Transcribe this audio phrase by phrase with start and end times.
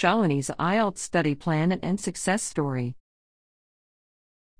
[0.00, 2.94] Shalini's IELTS study plan and success story.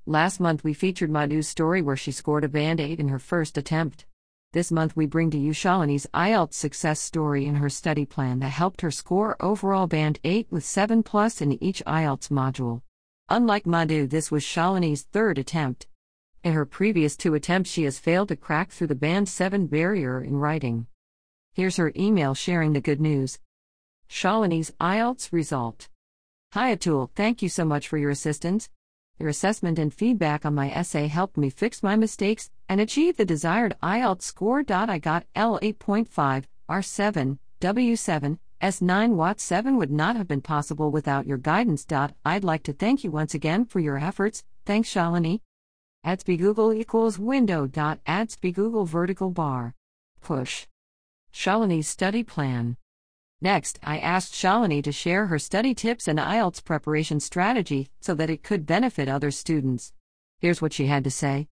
[0.05, 3.57] Last month we featured Madhu's story where she scored a band 8 in her first
[3.57, 4.05] attempt.
[4.53, 8.51] This month we bring to you Shalini's IELTS success story in her study plan that
[8.51, 12.83] helped her score overall band 8 with 7 plus in each IELTS module.
[13.31, 15.87] Unlike Madhu, this was Shalini's third attempt.
[16.45, 20.21] In her previous two attempts, she has failed to crack through the band 7 barrier
[20.21, 20.87] in writing.
[21.55, 23.39] Here's her email sharing the good news.
[24.11, 25.89] Shalini's IELTS result.
[26.53, 28.69] Hi Atul, thank you so much for your assistance.
[29.21, 33.25] Your assessment and feedback on my essay helped me fix my mistakes and achieve the
[33.25, 34.65] desired IELTS score.
[34.69, 41.39] I got L8.5, R7, W7, S9 Watt 7 would not have been possible without your
[41.39, 41.87] guidance.
[42.25, 44.43] I'd like to thank you once again for your efforts.
[44.67, 45.41] Thanks, Shalini.
[46.05, 47.69] Adsby Google equals window.
[47.69, 49.75] Adsby Google vertical bar.
[50.21, 50.67] Push.
[51.33, 52.77] Shalini's study plan.
[53.43, 58.29] Next, I asked Shalini to share her study tips and IELTS preparation strategy so that
[58.29, 59.95] it could benefit other students.
[60.41, 61.49] Here's what she had to say.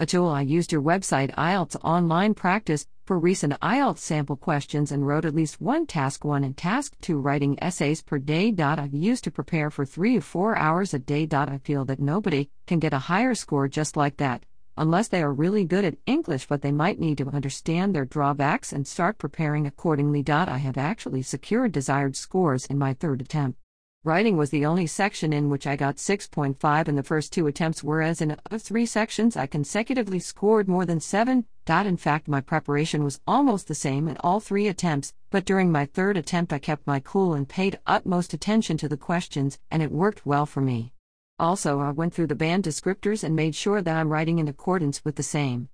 [0.00, 5.24] Atul, I used your website IELTS Online Practice for recent IELTS sample questions and wrote
[5.24, 8.52] at least one Task 1 and Task 2 writing essays per day.
[8.58, 11.28] I've used to prepare for 3 to 4 hours a day.
[11.30, 14.44] I feel that nobody can get a higher score just like that
[14.80, 18.72] unless they are really good at English, but they might need to understand their drawbacks
[18.72, 20.24] and start preparing accordingly.
[20.26, 23.58] I have actually secured desired scores in my third attempt.
[24.04, 27.84] Writing was the only section in which I got 6.5 in the first two attempts,
[27.84, 31.44] whereas in other three sections I consecutively scored more than 7.
[31.68, 35.84] In fact, my preparation was almost the same in all three attempts, but during my
[35.84, 39.92] third attempt I kept my cool and paid utmost attention to the questions, and it
[39.92, 40.94] worked well for me.
[41.40, 45.02] Also, I went through the band descriptors and made sure that I'm writing in accordance
[45.06, 45.70] with the same.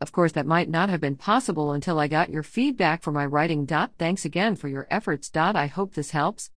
[0.00, 3.24] Of course, that might not have been possible until I got your feedback for my
[3.24, 3.64] writing.
[3.64, 5.30] Thanks again for your efforts.
[5.36, 6.50] I hope this helps.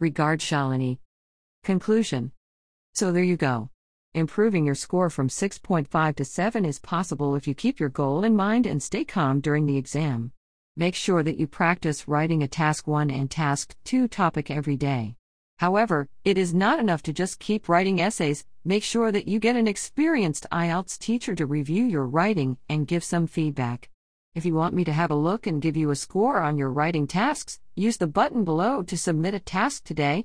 [0.00, 0.98] Regards Shalini.
[1.62, 2.32] Conclusion.
[2.94, 3.70] So there you go.
[4.12, 8.34] Improving your score from 6.5 to 7 is possible if you keep your goal in
[8.34, 10.32] mind and stay calm during the exam.
[10.76, 15.14] Make sure that you practice writing a Task 1 and Task 2 topic every day.
[15.60, 19.56] However, it is not enough to just keep writing essays, make sure that you get
[19.56, 23.90] an experienced IELTS teacher to review your writing and give some feedback.
[24.34, 26.70] If you want me to have a look and give you a score on your
[26.70, 30.24] writing tasks, use the button below to submit a task today.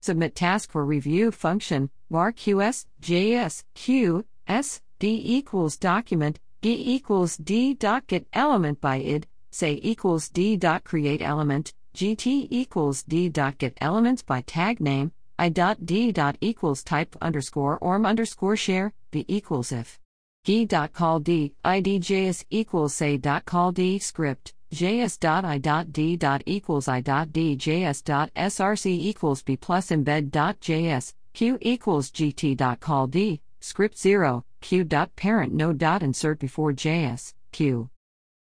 [0.00, 7.36] Submit task for review function, var qs, js, q, s, d equals document, d equals
[7.36, 13.28] d dot get element by id, say equals d dot create element, gt equals d
[13.28, 18.56] dot get elements by tag name, i dot d dot equals type underscore orm underscore
[18.56, 19.98] share, v equals if.
[20.44, 25.58] g dot call d, Id idjs equals say dot call d script, js dot i
[25.58, 30.58] dot d dot equals i dot d js dot src equals b plus embed dot
[30.60, 36.38] js, q equals gt dot call d, script 0, q dot parent node dot insert
[36.38, 37.90] before js, q.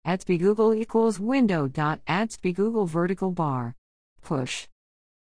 [0.05, 3.77] Adsby Google equals window dot Adsby Google vertical bar.
[4.21, 4.67] Push.